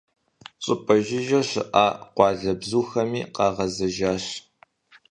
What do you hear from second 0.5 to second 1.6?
ЩӀыпӀэ жыжьэ